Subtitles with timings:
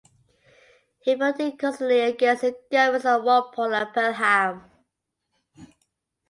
[1.01, 4.63] He voted consistently against the Governments of Walpole and Pelham.